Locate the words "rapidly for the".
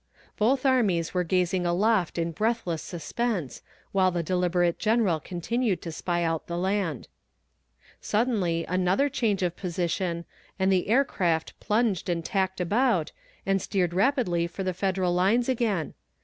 13.93-14.73